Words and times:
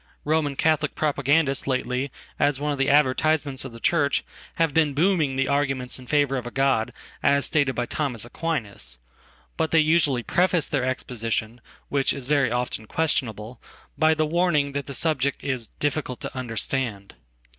Roman 0.25 0.55
Catholic 0.55 0.95
propagandists 0.95 1.67
lately, 1.67 2.09
asone 2.39 2.71
of 2.71 2.79
the 2.79 2.89
advertisements 2.89 3.65
of 3.65 3.71
the 3.71 3.79
Church, 3.79 4.23
have 4.55 4.73
been 4.73 4.95
booming 4.95 5.37
thearguments 5.37 5.99
in 5.99 6.07
favor 6.07 6.37
of 6.37 6.47
a 6.47 6.49
God 6.49 6.89
as 7.21 7.45
stated 7.45 7.75
by 7.75 7.85
Thomas 7.85 8.25
Aquinas. 8.25 8.97
But 9.57 9.69
theyusually 9.69 10.25
preface 10.25 10.67
their 10.67 10.85
exposition— 10.85 11.61
which 11.89 12.13
is 12.13 12.25
very 12.25 12.49
oftenquestionable— 12.49 13.59
by 13.95 14.15
the 14.15 14.25
warning 14.25 14.71
that 14.71 14.87
the 14.87 14.95
subject 14.95 15.43
is 15.43 15.67
difficult 15.79 16.21
tounderstand. 16.21 17.11